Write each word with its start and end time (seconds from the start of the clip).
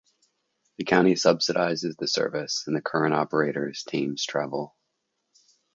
The 0.77 0.83
county 0.83 1.13
subsidises 1.13 1.95
the 1.95 2.07
service, 2.07 2.63
and 2.65 2.75
the 2.75 2.81
current 2.81 3.13
operator 3.13 3.69
is 3.69 3.83
Thames 3.83 4.25
Travel. 4.25 4.75